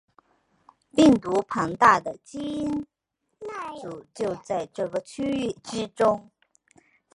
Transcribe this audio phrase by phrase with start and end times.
[0.95, 2.87] 病毒庞大的基因
[3.83, 6.27] 组就在这个区域之中。